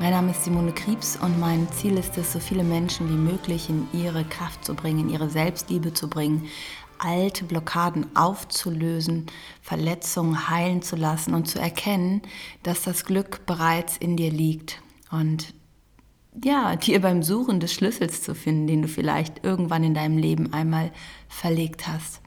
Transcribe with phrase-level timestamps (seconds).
[0.00, 3.70] Mein Name ist Simone Kriebs und mein Ziel ist es, so viele Menschen wie möglich
[3.70, 6.48] in ihre Kraft zu bringen, in ihre Selbstliebe zu bringen,
[6.98, 9.26] alte Blockaden aufzulösen,
[9.62, 12.22] Verletzungen heilen zu lassen und zu erkennen,
[12.64, 15.54] dass das Glück bereits in dir liegt und
[16.42, 20.52] ja, dir beim Suchen des Schlüssels zu finden, den du vielleicht irgendwann in deinem Leben
[20.52, 20.90] einmal
[21.28, 22.23] verlegt hast.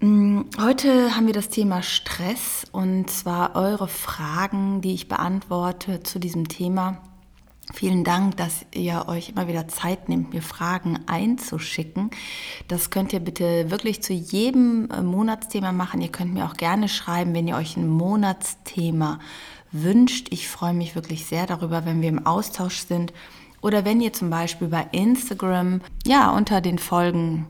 [0.00, 6.18] Mm, heute haben wir das Thema Stress und zwar eure Fragen, die ich beantworte zu
[6.18, 6.98] diesem Thema.
[7.72, 12.10] Vielen Dank, dass ihr euch immer wieder Zeit nehmt, mir Fragen einzuschicken.
[12.68, 16.02] Das könnt ihr bitte wirklich zu jedem äh, Monatsthema machen.
[16.02, 19.18] Ihr könnt mir auch gerne schreiben, wenn ihr euch ein Monatsthema
[19.72, 20.28] wünscht.
[20.30, 23.14] Ich freue mich wirklich sehr darüber, wenn wir im Austausch sind.
[23.62, 27.46] Oder wenn ihr zum Beispiel bei Instagram, ja, unter den Folgen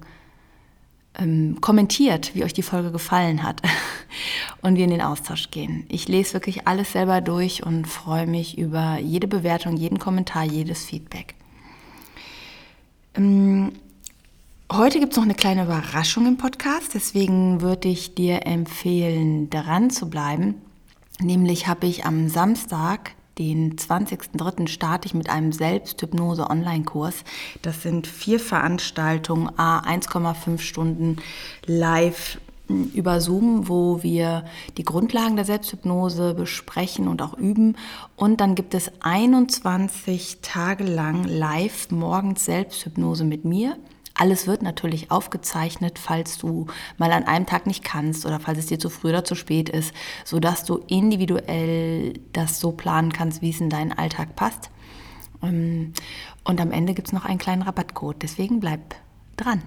[1.19, 3.63] ähm, kommentiert, wie euch die Folge gefallen hat
[4.63, 5.85] und wir in den Austausch gehen.
[5.89, 10.85] Ich lese wirklich alles selber durch und freue mich über jede Bewertung, jeden Kommentar, jedes
[10.85, 11.35] Feedback.
[13.15, 13.73] Ähm,
[14.73, 19.91] heute gibt es noch eine kleine Überraschung im Podcast, deswegen würde ich dir empfehlen, dran
[19.91, 20.57] zu bleiben.
[21.21, 24.67] Nämlich habe ich am Samstag den 20.03.
[24.69, 27.25] starte ich mit einem Selbsthypnose-Online-Kurs.
[27.63, 31.19] Das sind vier Veranstaltungen, 1,5 Stunden
[31.67, 34.45] live hm, über Zoom, wo wir
[34.79, 37.77] die Grundlagen der Selbsthypnose besprechen und auch üben.
[38.17, 43.77] Und dann gibt es 21 Tage lang live morgens Selbsthypnose mit mir.
[44.19, 48.67] Alles wird natürlich aufgezeichnet, falls du mal an einem Tag nicht kannst oder falls es
[48.67, 49.95] dir zu früh oder zu spät ist,
[50.25, 54.71] sodass du individuell das so planen kannst, wie es in deinen Alltag passt.
[55.43, 55.93] Ähm,
[56.45, 58.95] und am Ende gibt es noch einen kleinen Rabattcode, deswegen bleib
[59.37, 59.63] dran.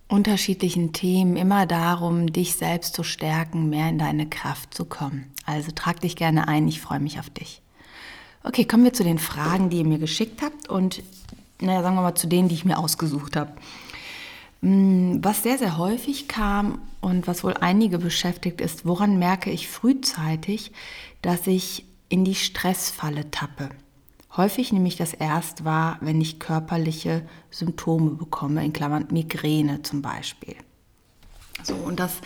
[0.07, 5.33] unterschiedlichen Themen immer darum, dich selbst zu stärken, mehr in deine Kraft zu kommen.
[5.45, 7.64] Also trag dich gerne ein, ich freue mich auf dich.
[8.47, 11.03] Okay, kommen wir zu den Fragen, die ihr mir geschickt habt und
[11.61, 13.53] naja, sagen wir mal zu denen, die ich mir ausgesucht habe.
[14.61, 19.69] Mm, was sehr, sehr häufig kam und was wohl einige beschäftigt ist, woran merke ich
[19.69, 20.73] frühzeitig,
[21.23, 23.71] dass ich in die Stressfalle tappe?
[24.37, 30.03] Häufig nehme ich das erst wahr, wenn ich körperliche Symptome bekomme, in Klammern Migräne zum
[30.03, 30.57] Beispiel.
[31.65, 32.21] So, und das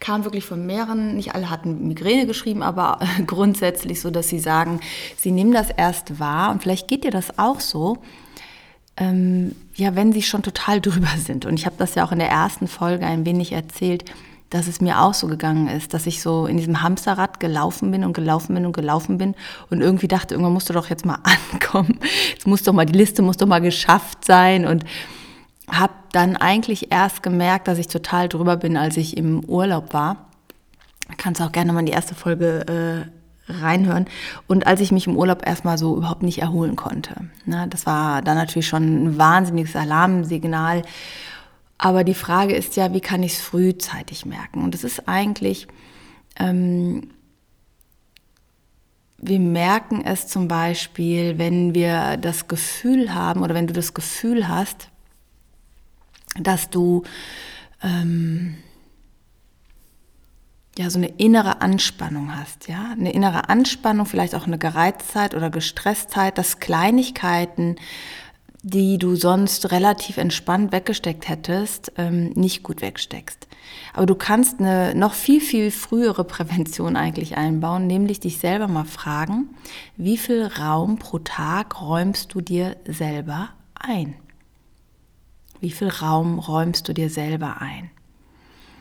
[0.00, 4.80] kam wirklich von mehreren, nicht alle hatten Migräne geschrieben, aber grundsätzlich so, dass sie sagen,
[5.16, 7.98] sie nehmen das erst wahr und vielleicht geht dir das auch so,
[8.96, 11.46] ähm, ja, wenn sie schon total drüber sind.
[11.46, 14.04] Und ich habe das ja auch in der ersten Folge ein wenig erzählt,
[14.50, 18.04] dass es mir auch so gegangen ist, dass ich so in diesem Hamsterrad gelaufen bin
[18.04, 19.34] und gelaufen bin und gelaufen bin
[19.70, 21.18] und irgendwie dachte, irgendwann musst du doch jetzt mal
[21.52, 21.98] ankommen.
[22.32, 24.84] Jetzt muss doch mal, die Liste muss doch mal geschafft sein und
[25.70, 30.28] habe dann eigentlich erst gemerkt, dass ich total drüber bin, als ich im Urlaub war.
[31.16, 33.06] Kannst auch gerne mal in die erste Folge
[33.48, 34.06] äh, reinhören.
[34.46, 37.14] Und als ich mich im Urlaub erstmal so überhaupt nicht erholen konnte.
[37.44, 40.82] Na, das war dann natürlich schon ein wahnsinniges Alarmsignal.
[41.78, 44.62] Aber die Frage ist ja, wie kann ich es frühzeitig merken?
[44.62, 45.66] Und es ist eigentlich,
[46.38, 47.10] ähm,
[49.18, 54.48] wir merken es zum Beispiel, wenn wir das Gefühl haben oder wenn du das Gefühl
[54.48, 54.91] hast,
[56.38, 57.02] dass du
[57.82, 58.56] ähm,
[60.78, 65.50] ja so eine innere Anspannung hast, ja, eine innere Anspannung, vielleicht auch eine Gereiztheit oder
[65.50, 67.76] Gestresstheit, dass Kleinigkeiten,
[68.62, 73.48] die du sonst relativ entspannt weggesteckt hättest, ähm, nicht gut wegsteckst.
[73.92, 78.84] Aber du kannst eine noch viel, viel frühere Prävention eigentlich einbauen, nämlich dich selber mal
[78.84, 79.50] fragen,
[79.96, 84.14] wie viel Raum pro Tag räumst du dir selber ein?
[85.62, 87.92] Wie viel Raum räumst du dir selber ein?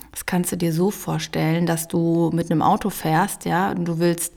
[0.09, 3.99] Das kannst du dir so vorstellen, dass du mit einem Auto fährst, ja, und du
[3.99, 4.33] willst,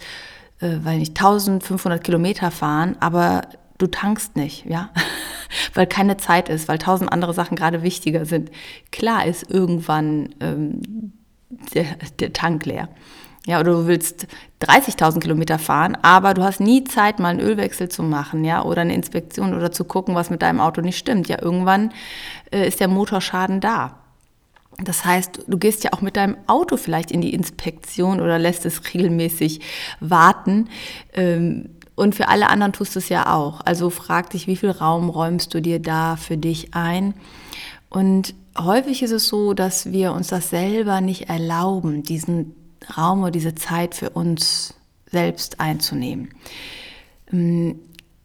[0.61, 3.49] äh, weil nicht 1500 Kilometer fahren, aber
[3.79, 4.91] du tankst nicht, ja,
[5.73, 8.51] weil keine Zeit ist, weil tausend andere Sachen gerade wichtiger sind.
[8.93, 11.15] Klar ist irgendwann ähm,
[11.73, 11.87] der,
[12.19, 12.91] der Tank leer.
[13.47, 14.27] Ja, oder du willst
[14.63, 18.81] 30.000 Kilometer fahren, aber du hast nie Zeit, mal einen Ölwechsel zu machen, ja, oder
[18.81, 21.29] eine Inspektion oder zu gucken, was mit deinem Auto nicht stimmt.
[21.29, 21.93] Ja, irgendwann
[22.51, 23.99] äh, ist der Motorschaden da.
[24.83, 28.65] Das heißt, du gehst ja auch mit deinem Auto vielleicht in die Inspektion oder lässt
[28.65, 29.61] es regelmäßig
[30.01, 30.69] warten.
[31.13, 33.61] Ähm, und für alle anderen tust du es ja auch.
[33.65, 37.15] Also frag dich, wie viel Raum räumst du dir da für dich ein?
[37.89, 42.57] Und häufig ist es so, dass wir uns das selber nicht erlauben, diesen
[42.97, 44.75] Raum oder diese Zeit für uns
[45.11, 46.31] selbst einzunehmen.
[47.33, 47.81] Ähm,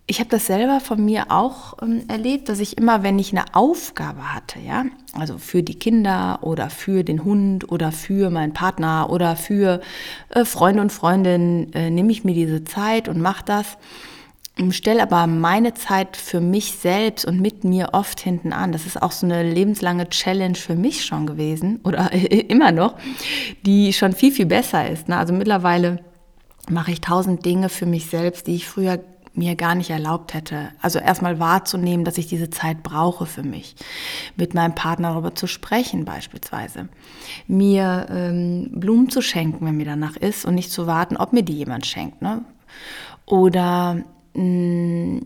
[0.09, 3.53] ich habe das selber von mir auch ähm, erlebt, dass ich immer, wenn ich eine
[3.53, 9.11] Aufgabe hatte, ja, also für die Kinder oder für den Hund oder für meinen Partner
[9.11, 9.81] oder für
[10.29, 13.77] äh, Freunde und Freundinnen, äh, nehme ich mir diese Zeit und mache das
[14.71, 18.71] stelle aber meine Zeit für mich selbst und mit mir oft hinten an.
[18.71, 22.95] Das ist auch so eine lebenslange Challenge für mich schon gewesen oder immer noch,
[23.65, 25.07] die schon viel, viel besser ist.
[25.07, 25.17] Ne?
[25.17, 26.03] Also mittlerweile
[26.69, 28.99] mache ich tausend Dinge für mich selbst, die ich früher
[29.33, 30.69] mir gar nicht erlaubt hätte.
[30.81, 33.75] Also erstmal wahrzunehmen, dass ich diese Zeit brauche für mich.
[34.35, 36.89] Mit meinem Partner darüber zu sprechen beispielsweise.
[37.47, 41.43] Mir ähm, Blumen zu schenken, wenn mir danach ist und nicht zu warten, ob mir
[41.43, 42.21] die jemand schenkt.
[42.21, 42.43] Ne?
[43.25, 44.03] Oder
[44.33, 45.19] Mm,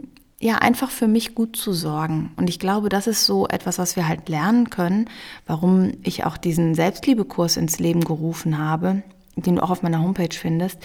[0.43, 2.31] ja, einfach für mich gut zu sorgen.
[2.35, 5.09] Und ich glaube, das ist so etwas, was wir halt lernen können,
[5.47, 9.03] warum ich auch diesen Selbstliebekurs ins Leben gerufen habe,
[9.37, 10.79] den du auch auf meiner Homepage findest,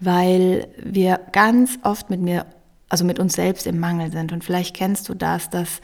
[0.00, 2.46] weil wir ganz oft mit mir,
[2.88, 4.32] also mit uns selbst im Mangel sind.
[4.32, 5.82] Und vielleicht kennst du das, dass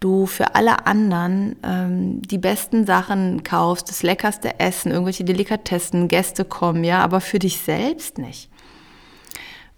[0.00, 6.46] du für alle anderen ähm, die besten Sachen kaufst, das leckerste Essen, irgendwelche Delikatessen, Gäste
[6.46, 8.48] kommen, ja, aber für dich selbst nicht.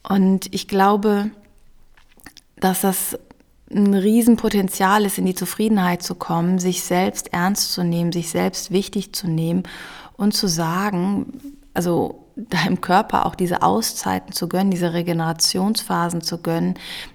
[0.09, 1.33] Und ich glaube,
[2.65, 3.19] dass das
[3.71, 8.71] ein Riesenpotenzial ist, in die Zufriedenheit zu kommen, sich selbst ernst zu nehmen, sich selbst
[8.71, 9.63] wichtig zu nehmen
[10.17, 16.75] und zu sagen, also deinem Körper auch diese Auszeiten zu gönnen, diese Regenerationsphasen zu gönnen,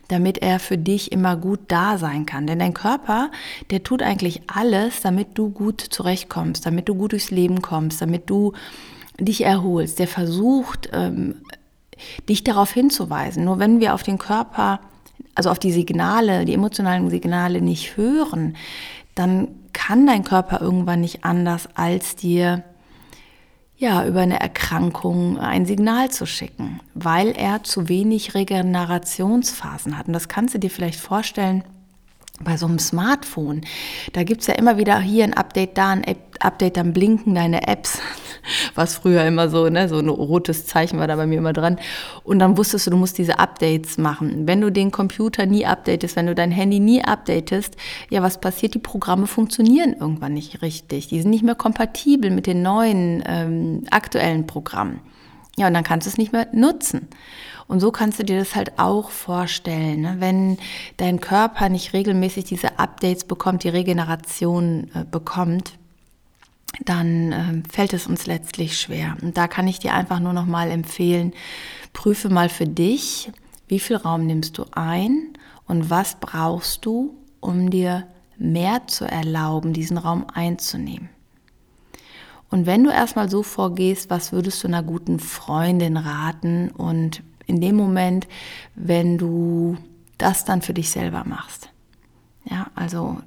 [0.10, 2.48] damit er für dich immer gut da sein kann.
[2.48, 3.32] Denn dein Körper,
[3.72, 8.30] der tut eigentlich alles, damit du gut zurechtkommst, damit du gut durchs Leben kommst, damit
[8.30, 8.54] du
[9.20, 10.00] dich erholst.
[10.00, 11.36] Der versucht, ähm,
[12.30, 13.44] dich darauf hinzuweisen.
[13.44, 14.80] Nur wenn wir auf den Körper
[15.38, 18.58] also auf die Signale, die emotionalen Signale nicht hören,
[19.14, 22.64] dann kann dein Körper irgendwann nicht anders, als dir
[23.78, 30.08] ja über eine Erkrankung ein Signal zu schicken, weil er zu wenig Regenerationsphasen hat.
[30.08, 31.64] Und das kannst du dir vielleicht vorstellen
[32.40, 33.62] bei so einem Smartphone.
[34.14, 36.04] Da gibt es ja immer wieder hier ein Update, da ein
[36.40, 38.00] Update, dann blinken deine Apps
[38.76, 41.78] was früher immer so, ne, so ein rotes Zeichen war da bei mir immer dran.
[42.24, 44.48] Und dann wusstest du, du musst diese Updates machen.
[44.48, 47.76] Wenn du den Computer nie updatest, wenn du dein Handy nie updatest,
[48.10, 48.74] ja, was passiert?
[48.74, 51.08] Die Programme funktionieren irgendwann nicht richtig.
[51.08, 55.02] Die sind nicht mehr kompatibel mit den neuen ähm, aktuellen Programmen.
[55.58, 57.08] Ja, und dann kannst du es nicht mehr nutzen.
[57.68, 60.16] Und so kannst du dir das halt auch vorstellen, ne?
[60.20, 60.58] wenn
[60.98, 65.74] dein Körper nicht regelmäßig diese Updates bekommt, die Regeneration äh, bekommt,
[66.84, 69.18] dann äh, fällt es uns letztlich schwer.
[69.22, 71.34] Und da kann ich dir einfach nur noch mal empfehlen,
[71.94, 73.32] prüfe mal für dich,
[73.68, 75.34] wie viel Raum nimmst du ein
[75.66, 78.08] und was brauchst du, um dir
[78.38, 81.10] mehr zu erlauben, diesen Raum einzunehmen.
[82.50, 87.60] Und wenn du erstmal so vorgehst, was würdest du einer guten Freundin raten und in
[87.60, 88.28] dem Moment,
[88.76, 89.78] wenn du
[90.18, 91.70] das dann für dich selber machst?
[92.50, 93.18] Ja, also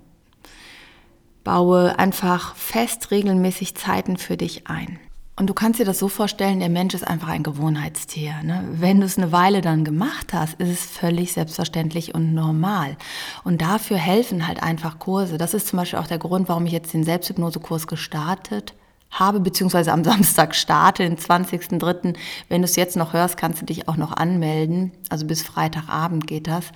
[1.50, 5.00] Baue einfach fest regelmäßig Zeiten für dich ein.
[5.34, 8.34] Und du kannst dir das so vorstellen, der Mensch ist einfach ein Gewohnheitstier.
[8.44, 8.62] Ne?
[8.70, 12.96] Wenn du es eine Weile dann gemacht hast, ist es völlig selbstverständlich und normal.
[13.42, 15.38] Und dafür helfen halt einfach Kurse.
[15.38, 18.74] Das ist zum Beispiel auch der Grund, warum ich jetzt den Selbsthypnosekurs gestartet
[19.10, 22.14] habe, beziehungsweise am Samstag starte, den 20.03.
[22.48, 24.92] Wenn du es jetzt noch hörst, kannst du dich auch noch anmelden.
[25.08, 26.66] Also bis Freitagabend geht das.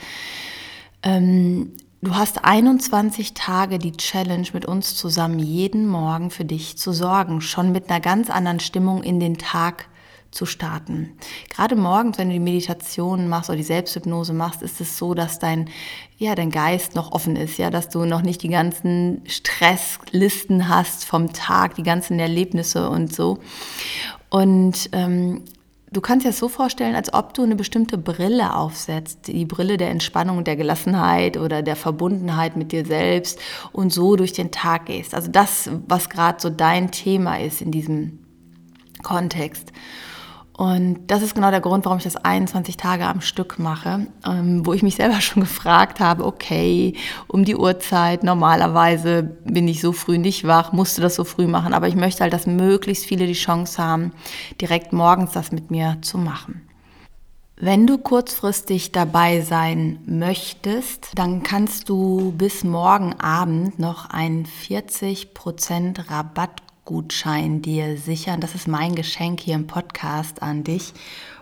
[1.04, 6.92] Ähm, Du hast 21 Tage die Challenge mit uns zusammen jeden Morgen für dich zu
[6.92, 9.88] sorgen, schon mit einer ganz anderen Stimmung in den Tag
[10.30, 11.16] zu starten.
[11.48, 15.38] Gerade morgens, wenn du die Meditation machst oder die Selbsthypnose machst, ist es so, dass
[15.38, 15.70] dein,
[16.18, 21.06] ja, dein Geist noch offen ist, ja, dass du noch nicht die ganzen Stresslisten hast
[21.06, 23.38] vom Tag, die ganzen Erlebnisse und so.
[24.28, 25.42] Und ähm,
[25.94, 29.76] Du kannst dir das so vorstellen, als ob du eine bestimmte Brille aufsetzt, die Brille
[29.76, 33.38] der Entspannung der Gelassenheit oder der Verbundenheit mit dir selbst
[33.70, 35.14] und so durch den Tag gehst.
[35.14, 38.18] Also das, was gerade so dein Thema ist in diesem
[39.04, 39.72] Kontext.
[40.56, 44.64] Und das ist genau der Grund, warum ich das 21 Tage am Stück mache, ähm,
[44.64, 46.94] wo ich mich selber schon gefragt habe, okay,
[47.26, 51.74] um die Uhrzeit, normalerweise bin ich so früh nicht wach, musste das so früh machen,
[51.74, 54.12] aber ich möchte halt, dass möglichst viele die Chance haben,
[54.60, 56.62] direkt morgens das mit mir zu machen.
[57.56, 66.10] Wenn du kurzfristig dabei sein möchtest, dann kannst du bis morgen Abend noch einen 40%
[66.10, 68.40] Rabatt Rabattgutschein dir sichern.
[68.40, 70.92] Das ist mein Geschenk hier im Podcast an dich.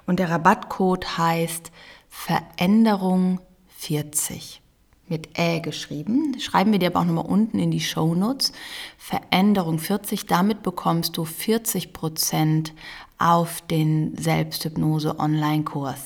[0.07, 1.73] Und der Rabattcode heißt
[2.09, 3.41] Veränderung
[3.79, 4.63] 40
[5.09, 6.39] mit Ä geschrieben.
[6.39, 8.53] Schreiben wir dir aber auch nochmal unten in die Show Notes.
[8.97, 10.27] Veränderung 40.
[10.27, 12.73] Damit bekommst du 40 Prozent
[13.19, 16.01] auf den Selbsthypnose Online-Kurs.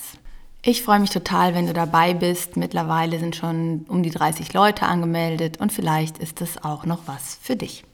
[0.62, 2.56] Ich freue mich total, wenn du dabei bist.
[2.56, 7.38] Mittlerweile sind schon um die 30 Leute angemeldet und vielleicht ist es auch noch was
[7.42, 7.84] für dich.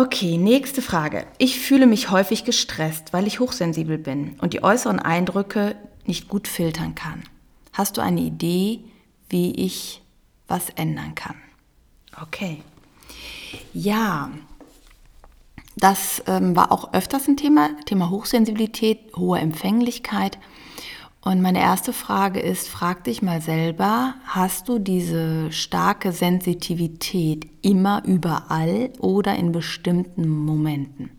[0.00, 1.26] Okay, nächste Frage.
[1.36, 5.76] Ich fühle mich häufig gestresst, weil ich hochsensibel bin und die äußeren Eindrücke
[6.06, 7.24] nicht gut filtern kann.
[7.74, 8.80] Hast du eine Idee,
[9.28, 10.00] wie ich
[10.48, 11.36] was ändern kann?
[12.18, 12.62] Okay.
[13.74, 14.30] Ja,
[15.76, 20.38] das ähm, war auch öfters ein Thema, Thema Hochsensibilität, hohe Empfänglichkeit.
[21.22, 28.02] Und meine erste Frage ist, frag dich mal selber, hast du diese starke Sensitivität immer
[28.06, 31.10] überall oder in bestimmten Momenten?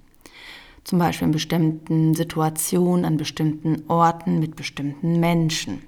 [0.83, 5.83] Zum Beispiel in bestimmten Situationen, an bestimmten Orten, mit bestimmten Menschen.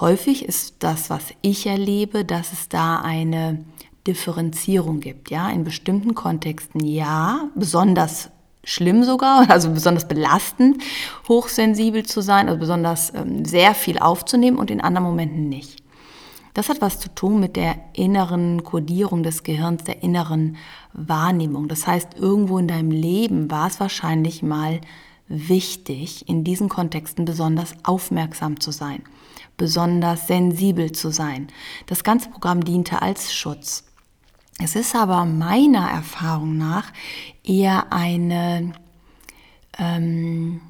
[0.00, 3.64] Häufig ist das, was ich erlebe, dass es da eine
[4.08, 5.30] Differenzierung gibt.
[5.30, 8.30] Ja, in bestimmten Kontexten ja, besonders
[8.66, 10.82] schlimm sogar, also besonders belastend,
[11.26, 15.82] hochsensibel zu sein, also besonders ähm, sehr viel aufzunehmen und in anderen Momenten nicht.
[16.52, 20.56] Das hat was zu tun mit der inneren Kodierung des Gehirns, der inneren
[20.94, 21.68] Wahrnehmung.
[21.68, 24.80] Das heißt, irgendwo in deinem Leben war es wahrscheinlich mal
[25.28, 29.02] wichtig, in diesen Kontexten besonders aufmerksam zu sein,
[29.58, 31.48] besonders sensibel zu sein.
[31.86, 33.84] Das ganze Programm diente als Schutz.
[34.58, 36.92] Es ist aber meiner Erfahrung nach
[37.44, 38.72] eher eine
[39.78, 40.60] ähm,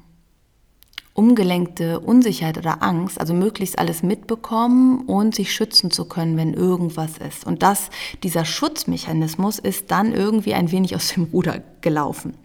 [1.13, 7.17] umgelenkte Unsicherheit oder Angst, also möglichst alles mitbekommen und sich schützen zu können, wenn irgendwas
[7.17, 7.45] ist.
[7.45, 7.89] Und das,
[8.23, 12.35] dieser Schutzmechanismus ist dann irgendwie ein wenig aus dem Ruder gelaufen.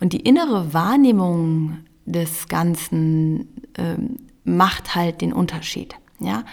[0.00, 5.94] Und die innere Wahrnehmung des Ganzen ähm, macht halt den Unterschied.
[6.18, 6.44] Ja?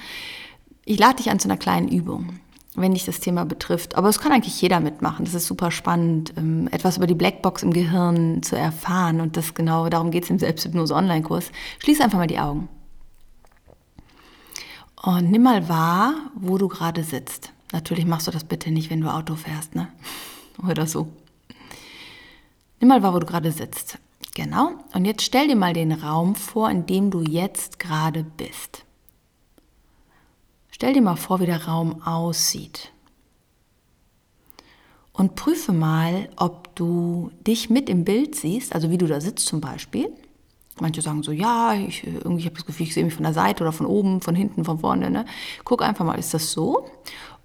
[0.85, 2.39] Ich lade dich an zu einer kleinen Übung
[2.75, 3.95] wenn dich das Thema betrifft.
[3.95, 5.25] Aber es kann eigentlich jeder mitmachen.
[5.25, 9.21] Das ist super spannend, ähm, etwas über die Blackbox im Gehirn zu erfahren.
[9.21, 11.51] Und das genau, darum geht es im Selbsthypnose-Online-Kurs.
[11.79, 12.69] Schließ einfach mal die Augen.
[15.01, 17.51] Und nimm mal wahr, wo du gerade sitzt.
[17.71, 19.87] Natürlich machst du das bitte nicht, wenn du Auto fährst, ne?
[20.67, 21.07] Oder so.
[22.79, 23.99] Nimm mal wahr, wo du gerade sitzt.
[24.33, 24.71] Genau.
[24.93, 28.84] Und jetzt stell dir mal den Raum vor, in dem du jetzt gerade bist.
[30.75, 32.91] Stell dir mal vor, wie der Raum aussieht.
[35.13, 39.47] Und prüfe mal, ob du dich mit im Bild siehst, also wie du da sitzt
[39.47, 40.09] zum Beispiel.
[40.81, 43.63] Manche sagen so, ja, ich, irgendwie habe das Gefühl, ich sehe mich von der Seite
[43.63, 45.09] oder von oben, von hinten, von vorne.
[45.09, 45.23] Ne?
[45.63, 46.91] Guck einfach mal, ist das so?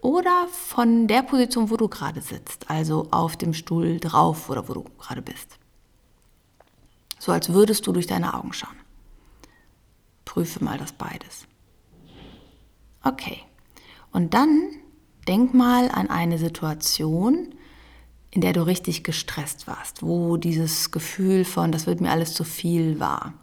[0.01, 4.73] Oder von der Position, wo du gerade sitzt, also auf dem Stuhl drauf oder wo
[4.73, 5.57] du gerade bist.
[7.21, 8.77] So als würdest du durch deine Augen schauen.
[10.25, 11.47] Prüfe mal das beides.
[13.03, 13.39] Okay.
[14.13, 14.71] Und dann
[15.27, 17.55] denk mal an eine Situation,
[18.31, 22.45] in der du richtig gestresst warst, wo dieses Gefühl von, das wird mir alles zu
[22.45, 23.35] viel war.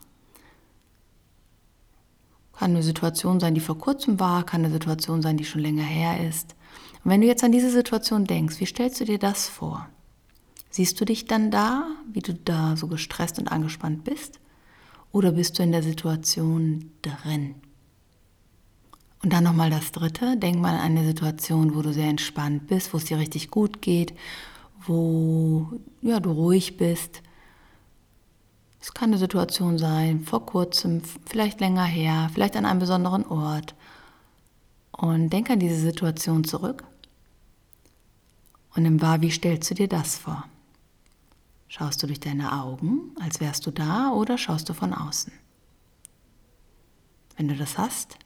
[2.54, 5.84] Kann eine Situation sein, die vor kurzem war, kann eine Situation sein, die schon länger
[5.84, 6.56] her ist.
[7.04, 9.88] Und wenn du jetzt an diese Situation denkst, wie stellst du dir das vor?
[10.70, 14.40] Siehst du dich dann da, wie du da so gestresst und angespannt bist?
[15.12, 17.56] Oder bist du in der Situation drin?
[19.24, 20.38] Und dann nochmal das Dritte.
[20.38, 23.82] Denk mal an eine Situation, wo du sehr entspannt bist, wo es dir richtig gut
[23.82, 24.14] geht,
[24.86, 25.72] wo
[26.02, 27.22] ja, du ruhig bist.
[28.80, 33.76] Es kann eine Situation sein, vor kurzem, vielleicht länger her, vielleicht an einem besonderen Ort.
[34.92, 36.84] Und denk an diese Situation zurück
[38.78, 40.46] und nimm wahr, wie stellst du dir das vor?
[41.68, 45.34] Schaust du durch deine Augen, als wärst du da, oder schaust du von außen?
[47.36, 48.18] Wenn du das hast,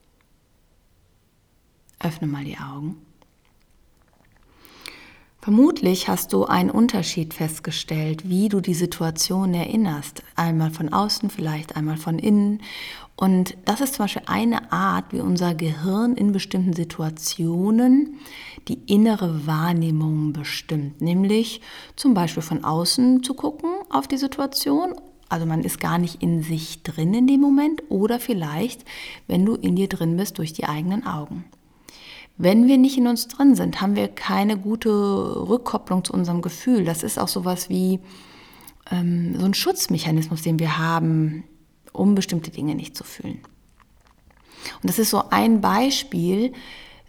[2.04, 2.98] Öffne mal die Augen.
[5.42, 10.22] Vermutlich hast du einen Unterschied festgestellt, wie du die Situation erinnerst.
[10.36, 12.62] Einmal von außen, vielleicht einmal von innen.
[13.16, 18.20] Und das ist zum Beispiel eine Art, wie unser Gehirn in bestimmten Situationen
[18.68, 21.02] die innere Wahrnehmung bestimmt.
[21.02, 21.62] Nämlich
[21.96, 24.94] zum Beispiel von außen zu gucken auf die Situation
[25.28, 28.86] Also man ist gar nicht in sich drin in dem Moment oder vielleicht,
[29.26, 31.46] wenn du in dir drin bist durch die eigenen Augen.
[32.44, 36.86] Wenn wir nicht in uns drin sind, haben wir keine gute Rückkopplung zu unserem Gefühl.
[36.86, 38.00] Das ist auch sowas wie
[38.90, 41.44] ähm, so ein Schutzmechanismus, den wir haben,
[41.94, 43.42] um bestimmte Dinge nicht zu fühlen.
[44.82, 46.54] Und das ist so ein Beispiel,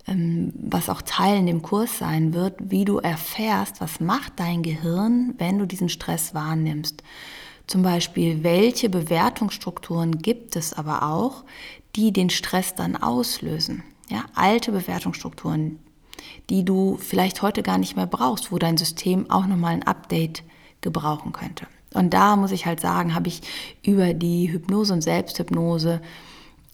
[0.06, 4.62] ähm, was auch Teil in dem Kurs sein wird, wie du erfährst, was macht dein
[4.62, 7.02] Gehirn, wenn du diesen Stress wahrnimmst.
[7.66, 11.44] Zum Beispiel, welche Bewertungsstrukturen gibt es aber auch,
[11.96, 13.82] die den Stress dann auslösen.
[14.12, 15.78] Ja, alte Bewertungsstrukturen,
[16.50, 20.42] die du vielleicht heute gar nicht mehr brauchst, wo dein System auch nochmal ein Update
[20.82, 21.66] gebrauchen könnte.
[21.94, 23.40] Und da muss ich halt sagen, habe ich
[23.82, 26.02] über die Hypnose und Selbsthypnose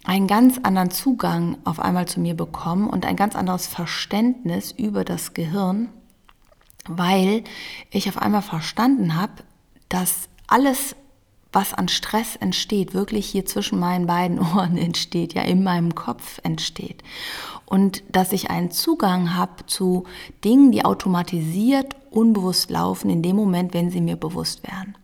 [0.02, 5.04] einen ganz anderen Zugang auf einmal zu mir bekommen und ein ganz anderes Verständnis über
[5.04, 5.90] das Gehirn,
[6.88, 7.44] weil
[7.92, 9.44] ich auf einmal verstanden habe,
[9.88, 10.96] dass alles,
[11.52, 16.40] was an Stress entsteht, wirklich hier zwischen meinen beiden Ohren entsteht, ja in meinem Kopf
[16.42, 17.02] entsteht.
[17.66, 20.04] Und dass ich einen Zugang habe zu
[20.44, 24.96] Dingen, die automatisiert, unbewusst laufen, in dem Moment, wenn sie mir bewusst werden.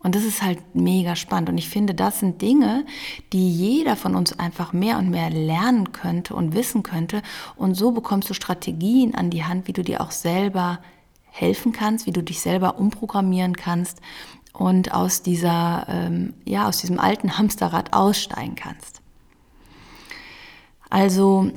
[0.00, 1.48] Und das ist halt mega spannend.
[1.48, 2.86] Und ich finde, das sind Dinge,
[3.32, 7.22] die jeder von uns einfach mehr und mehr lernen könnte und wissen könnte.
[7.56, 10.78] Und so bekommst du Strategien an die Hand, wie du dir auch selber
[11.30, 14.00] helfen kannst, wie du dich selber umprogrammieren kannst
[14.52, 19.00] und aus dieser, ähm, ja, aus diesem alten Hamsterrad aussteigen kannst.
[20.90, 21.50] Also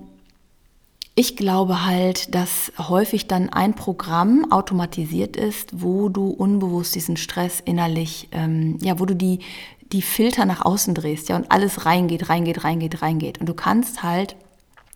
[1.15, 7.59] ich glaube halt, dass häufig dann ein Programm automatisiert ist, wo du unbewusst diesen Stress
[7.59, 9.39] innerlich, ähm, ja, wo du die,
[9.91, 13.39] die Filter nach außen drehst, ja, und alles reingeht, reingeht, reingeht, reingeht.
[13.39, 14.35] Und du kannst halt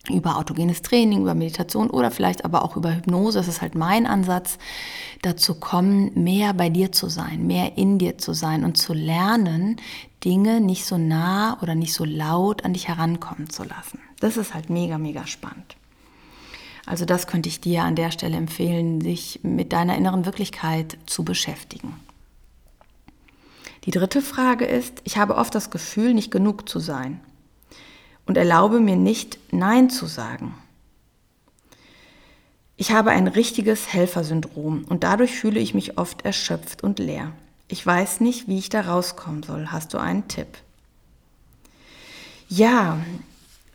[0.09, 4.05] über autogenes Training, über Meditation oder vielleicht aber auch über Hypnose, das ist halt mein
[4.05, 4.57] Ansatz,
[5.21, 9.77] dazu kommen, mehr bei dir zu sein, mehr in dir zu sein und zu lernen,
[10.23, 13.99] Dinge nicht so nah oder nicht so laut an dich herankommen zu lassen.
[14.19, 15.75] Das ist halt mega, mega spannend.
[16.85, 21.23] Also das könnte ich dir an der Stelle empfehlen, sich mit deiner inneren Wirklichkeit zu
[21.23, 21.93] beschäftigen.
[23.85, 27.19] Die dritte Frage ist, ich habe oft das Gefühl, nicht genug zu sein
[28.25, 30.55] und erlaube mir nicht, Nein zu sagen.
[32.77, 37.31] Ich habe ein richtiges Helfersyndrom und dadurch fühle ich mich oft erschöpft und leer.
[37.67, 39.67] Ich weiß nicht, wie ich da rauskommen soll.
[39.67, 40.47] Hast du einen Tipp?
[42.49, 42.99] Ja,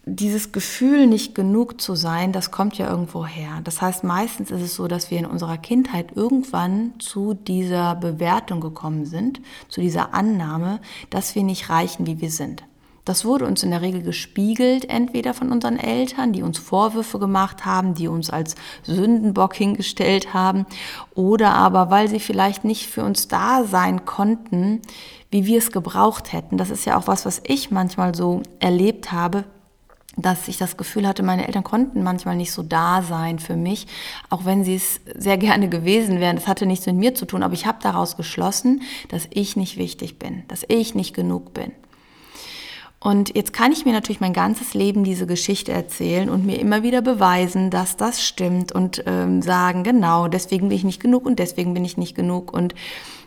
[0.05, 3.61] dieses Gefühl, nicht genug zu sein, das kommt ja irgendwo her.
[3.65, 8.61] Das heißt, meistens ist es so, dass wir in unserer Kindheit irgendwann zu dieser Bewertung
[8.61, 12.63] gekommen sind, zu dieser Annahme, dass wir nicht reichen, wie wir sind.
[13.11, 17.65] Das wurde uns in der Regel gespiegelt, entweder von unseren Eltern, die uns Vorwürfe gemacht
[17.65, 20.65] haben, die uns als Sündenbock hingestellt haben,
[21.17, 24.81] oder aber weil sie vielleicht nicht für uns da sein konnten,
[25.29, 26.57] wie wir es gebraucht hätten.
[26.57, 29.43] Das ist ja auch was, was ich manchmal so erlebt habe,
[30.17, 33.89] dass ich das Gefühl hatte, meine Eltern konnten manchmal nicht so da sein für mich,
[34.29, 36.37] auch wenn sie es sehr gerne gewesen wären.
[36.37, 39.79] Das hatte nichts mit mir zu tun, aber ich habe daraus geschlossen, dass ich nicht
[39.79, 41.73] wichtig bin, dass ich nicht genug bin.
[43.03, 46.83] Und jetzt kann ich mir natürlich mein ganzes Leben diese Geschichte erzählen und mir immer
[46.83, 51.39] wieder beweisen, dass das stimmt und ähm, sagen, genau, deswegen bin ich nicht genug und
[51.39, 52.53] deswegen bin ich nicht genug.
[52.53, 52.75] Und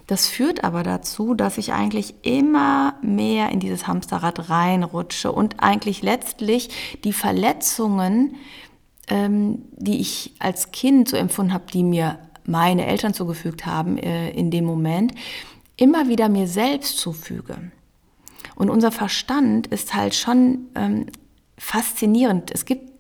[0.06, 6.04] das führt aber dazu, dass ich eigentlich immer mehr in dieses Hamsterrad reinrutsche und eigentlich
[6.04, 6.70] letztlich
[7.04, 8.36] die Verletzungen,
[9.08, 14.30] ähm, die ich als Kind so empfunden habe, die mir meine Eltern zugefügt haben äh,
[14.30, 15.14] in dem Moment,
[15.78, 17.72] immer wieder mir selbst zufüge.
[18.56, 21.08] Und unser Verstand ist halt schon ähm,
[21.58, 22.52] faszinierend.
[22.52, 22.92] Es gibt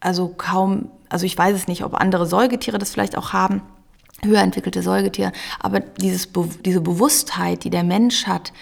[0.00, 3.62] also kaum, also ich weiß es nicht, ob andere Säugetiere das vielleicht auch haben,
[4.24, 6.28] höher entwickelte Säugetiere, aber dieses,
[6.64, 8.52] diese Bewusstheit, die der Mensch hat,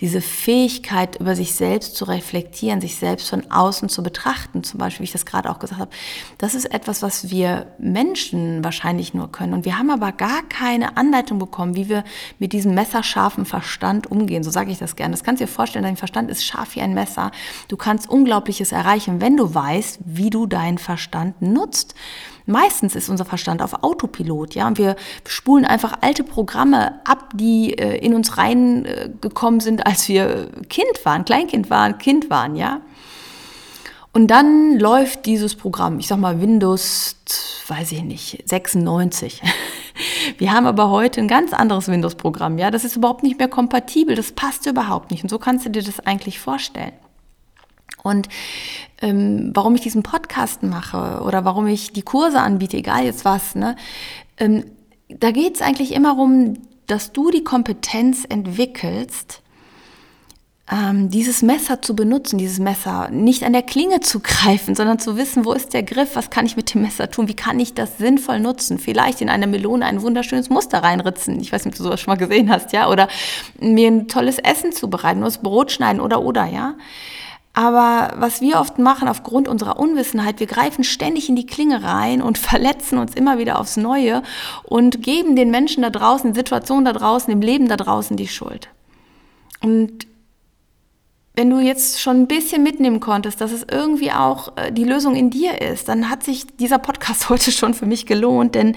[0.00, 5.02] diese Fähigkeit, über sich selbst zu reflektieren, sich selbst von außen zu betrachten, zum Beispiel,
[5.02, 5.90] wie ich das gerade auch gesagt habe,
[6.38, 9.54] das ist etwas, was wir Menschen wahrscheinlich nur können.
[9.54, 12.02] Und wir haben aber gar keine Anleitung bekommen, wie wir
[12.40, 14.42] mit diesem messerscharfen Verstand umgehen.
[14.42, 15.12] So sage ich das gerne.
[15.12, 17.30] Das kannst du dir vorstellen, dein Verstand ist scharf wie ein Messer.
[17.68, 21.94] Du kannst Unglaubliches erreichen, wenn du weißt, wie du deinen Verstand nutzt.
[22.46, 27.72] Meistens ist unser Verstand auf Autopilot, ja, und wir spulen einfach alte Programme ab, die
[27.78, 32.82] äh, in uns reingekommen äh, sind, als wir Kind waren, Kleinkind waren, Kind waren, ja.
[34.12, 37.16] Und dann läuft dieses Programm, ich sag mal Windows,
[37.66, 39.42] weiß ich nicht, 96.
[40.38, 42.70] Wir haben aber heute ein ganz anderes Windows-Programm, ja.
[42.70, 45.24] Das ist überhaupt nicht mehr kompatibel, das passt überhaupt nicht.
[45.24, 46.92] Und so kannst du dir das eigentlich vorstellen.
[48.04, 48.28] Und
[49.02, 53.56] ähm, warum ich diesen Podcast mache oder warum ich die Kurse anbiete, egal jetzt was,
[53.56, 53.74] ne,
[54.36, 54.64] ähm,
[55.08, 59.40] da geht es eigentlich immer um dass du die Kompetenz entwickelst,
[60.70, 65.16] ähm, dieses Messer zu benutzen, dieses Messer nicht an der Klinge zu greifen, sondern zu
[65.16, 67.74] wissen, wo ist der Griff, was kann ich mit dem Messer tun, wie kann ich
[67.74, 71.78] das sinnvoll nutzen, vielleicht in einer Melone ein wunderschönes Muster reinritzen, ich weiß nicht, ob
[71.78, 73.08] du sowas schon mal gesehen hast, ja, oder
[73.60, 76.74] mir ein tolles Essen zubereiten, nur das Brot schneiden oder oder, ja.
[77.54, 82.20] Aber was wir oft machen aufgrund unserer Unwissenheit, wir greifen ständig in die Klinge rein
[82.20, 84.22] und verletzen uns immer wieder aufs Neue
[84.64, 88.68] und geben den Menschen da draußen, Situationen da draußen, dem Leben da draußen die Schuld.
[89.62, 90.06] Und
[91.36, 95.16] wenn du jetzt schon ein bisschen mitnehmen konntest, dass es irgendwie auch äh, die Lösung
[95.16, 98.76] in dir ist, dann hat sich dieser Podcast heute schon für mich gelohnt, denn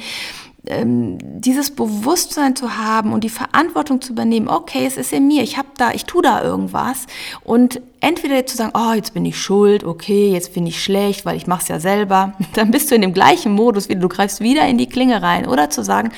[0.69, 5.43] ähm, dieses Bewusstsein zu haben und die Verantwortung zu übernehmen, okay, es ist in mir,
[5.43, 7.07] ich habe da, ich tue da irgendwas
[7.43, 11.37] und entweder zu sagen, oh, jetzt bin ich schuld, okay, jetzt bin ich schlecht, weil
[11.37, 14.41] ich mache es ja selber, dann bist du in dem gleichen Modus, wie du greifst
[14.41, 16.11] wieder in die Klinge rein oder zu sagen,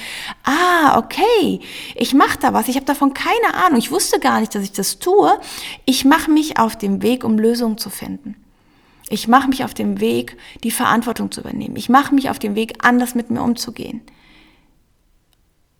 [0.43, 1.59] ah, okay,
[1.95, 4.71] ich mache da was, ich habe davon keine Ahnung, ich wusste gar nicht, dass ich
[4.71, 5.31] das tue,
[5.85, 8.35] ich mache mich auf dem Weg, um Lösungen zu finden.
[9.09, 11.75] Ich mache mich auf dem Weg, die Verantwortung zu übernehmen.
[11.75, 14.01] Ich mache mich auf dem Weg, anders mit mir umzugehen.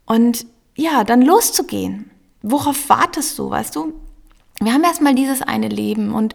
[0.09, 2.09] Und ja, dann loszugehen.
[2.41, 3.93] Worauf wartest du, weißt du?
[4.59, 6.33] Wir haben erstmal dieses eine Leben und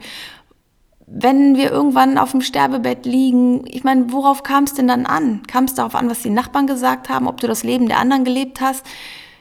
[1.07, 5.43] wenn wir irgendwann auf dem Sterbebett liegen, ich meine, worauf kam es denn dann an?
[5.47, 8.25] Kam es darauf an, was die Nachbarn gesagt haben, ob du das Leben der anderen
[8.25, 8.87] gelebt hast?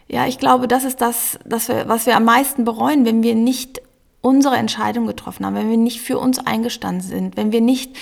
[0.09, 3.35] Ja, ich glaube, das ist das, das wir, was wir am meisten bereuen, wenn wir
[3.35, 3.81] nicht
[4.19, 7.95] unsere Entscheidung getroffen haben, wenn wir nicht für uns eingestanden sind, wenn wir nicht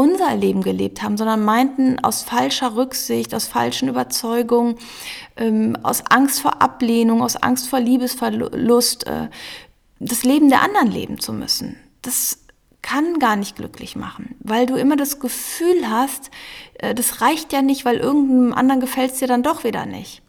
[0.00, 4.76] unser Leben gelebt haben, sondern meinten aus falscher Rücksicht, aus falschen Überzeugungen,
[5.36, 9.28] ähm, aus Angst vor Ablehnung, aus Angst vor Liebesverlust, äh,
[9.98, 11.76] das Leben der anderen leben zu müssen.
[12.00, 12.38] Das
[12.80, 16.30] kann gar nicht glücklich machen, weil du immer das Gefühl hast,
[16.78, 20.22] äh, das reicht ja nicht, weil irgendeinem anderen gefällt es dir dann doch wieder nicht.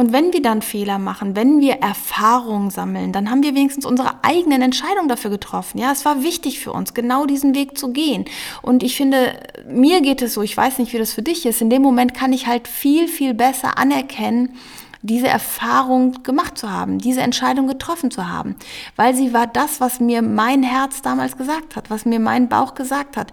[0.00, 4.24] Und wenn wir dann Fehler machen, wenn wir Erfahrungen sammeln, dann haben wir wenigstens unsere
[4.24, 5.76] eigenen Entscheidungen dafür getroffen.
[5.76, 8.24] Ja, es war wichtig für uns, genau diesen Weg zu gehen.
[8.62, 11.60] Und ich finde, mir geht es so, ich weiß nicht, wie das für dich ist.
[11.60, 14.56] In dem Moment kann ich halt viel, viel besser anerkennen,
[15.02, 18.56] diese Erfahrung gemacht zu haben, diese Entscheidung getroffen zu haben,
[18.96, 22.74] weil sie war das, was mir mein Herz damals gesagt hat, was mir mein Bauch
[22.74, 23.32] gesagt hat.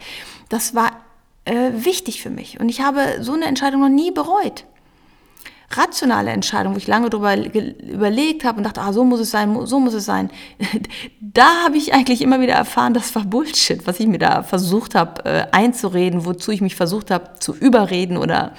[0.50, 0.92] Das war
[1.46, 4.66] äh, wichtig für mich und ich habe so eine Entscheidung noch nie bereut
[5.72, 9.66] rationale Entscheidung, wo ich lange darüber überlegt habe und dachte, ah, so muss es sein,
[9.66, 10.30] so muss es sein,
[11.20, 14.96] da habe ich eigentlich immer wieder erfahren, das war Bullshit, was ich mir da versucht
[14.96, 18.54] habe äh, einzureden, wozu ich mich versucht habe zu überreden oder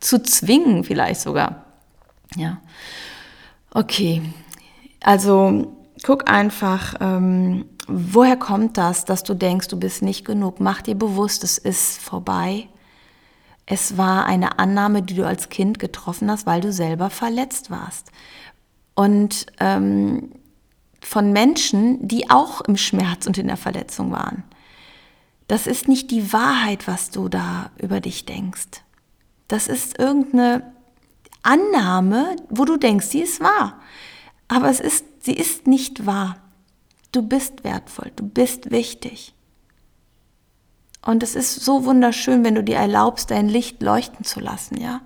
[0.00, 1.64] zu zwingen vielleicht sogar.
[2.36, 2.58] Ja,
[3.72, 4.22] okay.
[5.02, 10.60] Also guck einfach, ähm, woher kommt das, dass du denkst, du bist nicht genug?
[10.60, 12.68] Mach dir bewusst, es ist vorbei.
[13.66, 18.10] Es war eine Annahme, die du als Kind getroffen hast, weil du selber verletzt warst.
[18.94, 20.32] Und ähm,
[21.00, 24.44] von Menschen, die auch im Schmerz und in der Verletzung waren.
[25.48, 28.82] Das ist nicht die Wahrheit, was du da über dich denkst.
[29.48, 30.72] Das ist irgendeine
[31.42, 33.80] Annahme, wo du denkst, sie ist wahr.
[34.48, 36.36] Aber es ist, sie ist nicht wahr.
[37.12, 39.33] Du bist wertvoll, du bist wichtig.
[41.04, 45.02] Und es ist so wunderschön, wenn du dir erlaubst, dein Licht leuchten zu lassen, ja.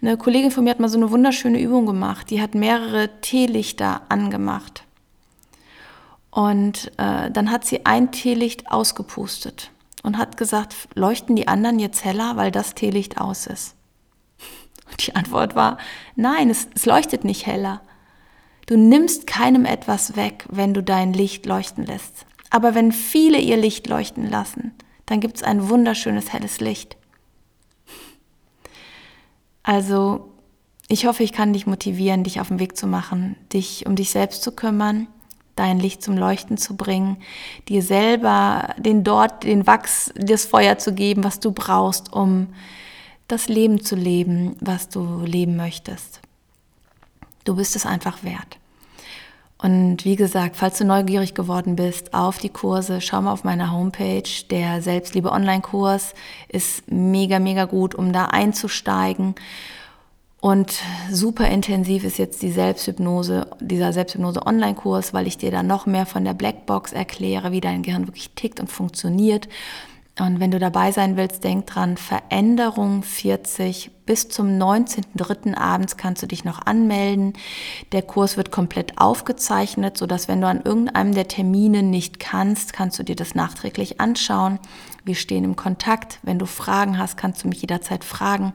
[0.00, 2.30] Eine Kollegin von mir hat mal so eine wunderschöne Übung gemacht.
[2.30, 4.84] Die hat mehrere Teelichter angemacht.
[6.30, 9.70] Und äh, dann hat sie ein Teelicht ausgepustet
[10.02, 13.74] und hat gesagt, leuchten die anderen jetzt heller, weil das Teelicht aus ist?
[14.90, 15.78] Und die Antwort war,
[16.16, 17.82] nein, es, es leuchtet nicht heller.
[18.66, 22.24] Du nimmst keinem etwas weg, wenn du dein Licht leuchten lässt.
[22.50, 24.72] Aber wenn viele ihr Licht leuchten lassen,
[25.06, 26.96] dann gibt es ein wunderschönes helles Licht.
[29.62, 30.30] Also,
[30.88, 34.10] ich hoffe, ich kann dich motivieren, dich auf den Weg zu machen, dich um dich
[34.10, 35.06] selbst zu kümmern,
[35.56, 37.16] dein Licht zum Leuchten zu bringen,
[37.68, 42.48] dir selber den dort, den Wachs, das Feuer zu geben, was du brauchst, um
[43.28, 46.20] das Leben zu leben, was du leben möchtest.
[47.44, 48.58] Du bist es einfach wert.
[49.58, 53.72] Und wie gesagt, falls du neugierig geworden bist auf die Kurse, schau mal auf meiner
[53.72, 54.28] Homepage.
[54.50, 56.14] Der Selbstliebe Online-Kurs
[56.48, 59.34] ist mega, mega gut, um da einzusteigen.
[60.40, 60.74] Und
[61.10, 66.04] super intensiv ist jetzt die Selbsthypnose, dieser Selbsthypnose Online-Kurs, weil ich dir da noch mehr
[66.04, 69.48] von der Blackbox erkläre, wie dein Gehirn wirklich tickt und funktioniert.
[70.18, 75.56] Und wenn du dabei sein willst, denk dran, Veränderung 40 bis zum 19.03.
[75.56, 77.32] abends kannst du dich noch anmelden.
[77.92, 82.98] Der Kurs wird komplett aufgezeichnet, sodass wenn du an irgendeinem der Termine nicht kannst, kannst
[82.98, 84.58] du dir das nachträglich anschauen.
[85.04, 86.18] Wir stehen im Kontakt.
[86.22, 88.52] Wenn du Fragen hast, kannst du mich jederzeit fragen.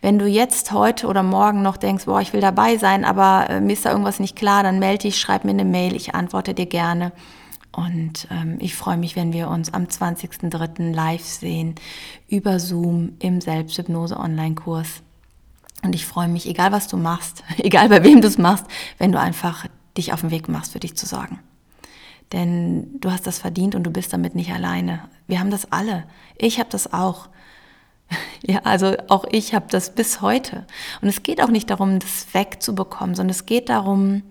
[0.00, 3.60] Wenn du jetzt, heute oder morgen noch denkst, boah, ich will dabei sein, aber äh,
[3.60, 6.54] mir ist da irgendwas nicht klar, dann melde dich, schreib mir eine Mail, ich antworte
[6.54, 7.12] dir gerne.
[7.80, 10.92] Und ähm, ich freue mich, wenn wir uns am 20.03.
[10.92, 11.76] live sehen
[12.28, 15.02] über Zoom im Selbsthypnose-Online-Kurs.
[15.82, 18.66] Und ich freue mich, egal was du machst, egal bei wem du es machst,
[18.98, 19.66] wenn du einfach
[19.96, 21.38] dich auf den Weg machst, für dich zu sorgen.
[22.32, 25.08] Denn du hast das verdient und du bist damit nicht alleine.
[25.26, 26.04] Wir haben das alle.
[26.36, 27.28] Ich habe das auch.
[28.42, 30.66] Ja, also auch ich habe das bis heute.
[31.02, 34.22] Und es geht auch nicht darum, das wegzubekommen, sondern es geht darum,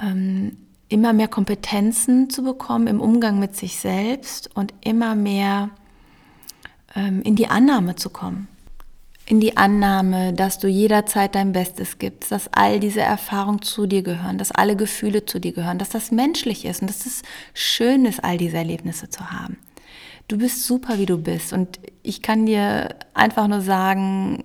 [0.00, 0.56] ähm,
[0.88, 5.70] immer mehr Kompetenzen zu bekommen im Umgang mit sich selbst und immer mehr
[6.94, 8.48] ähm, in die Annahme zu kommen.
[9.26, 14.02] In die Annahme, dass du jederzeit dein Bestes gibst, dass all diese Erfahrungen zu dir
[14.02, 17.22] gehören, dass alle Gefühle zu dir gehören, dass das menschlich ist und dass es
[17.52, 19.58] schön ist, all diese Erlebnisse zu haben.
[20.28, 21.52] Du bist super, wie du bist.
[21.52, 24.44] Und ich kann dir einfach nur sagen,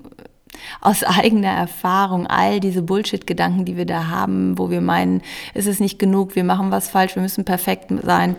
[0.82, 5.22] aus eigener Erfahrung all diese Bullshit-Gedanken, die wir da haben, wo wir meinen,
[5.54, 8.36] es ist nicht genug, wir machen was falsch, wir müssen perfekt sein.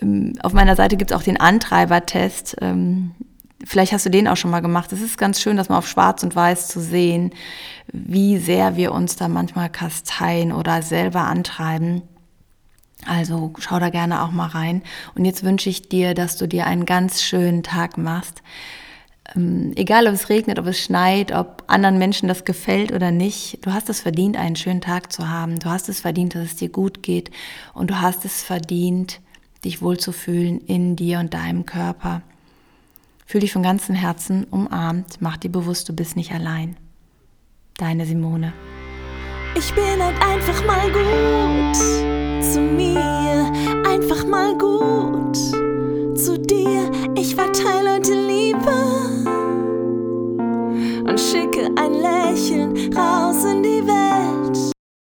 [0.00, 2.56] Ähm, auf meiner Seite gibt es auch den Antreibertest.
[2.60, 3.12] Ähm,
[3.64, 4.92] vielleicht hast du den auch schon mal gemacht.
[4.92, 7.32] Es ist ganz schön, das mal auf Schwarz und Weiß zu sehen,
[7.92, 12.02] wie sehr wir uns da manchmal kasteien oder selber antreiben.
[13.06, 14.82] Also schau da gerne auch mal rein.
[15.14, 18.42] Und jetzt wünsche ich dir, dass du dir einen ganz schönen Tag machst,
[19.36, 23.64] ähm, egal ob es regnet, ob es schneit, ob anderen Menschen das gefällt oder nicht,
[23.64, 25.58] du hast es verdient, einen schönen Tag zu haben.
[25.58, 27.30] Du hast es verdient, dass es dir gut geht.
[27.74, 29.20] Und du hast es verdient,
[29.64, 32.22] dich wohlzufühlen in dir und deinem Körper.
[33.26, 35.18] Fühl dich von ganzem Herzen umarmt.
[35.20, 36.76] Mach dir bewusst, du bist nicht allein.
[37.76, 38.52] Deine Simone.
[39.56, 41.76] Ich bin halt einfach mal gut
[42.42, 43.52] zu mir,
[43.86, 45.36] einfach mal gut
[46.16, 46.90] zu dir.
[47.16, 48.99] Ich verteile heute Liebe
[51.30, 53.79] schicke ein Lächeln raus in die